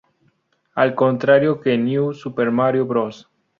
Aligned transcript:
Al 0.73 0.95
contrario 0.95 1.61
que 1.61 1.75
en 1.75 1.85
New 1.85 2.11
Super 2.15 2.49
Mario 2.49 2.87
Bros. 2.87 3.29